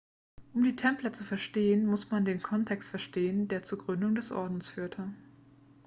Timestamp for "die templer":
0.63-1.13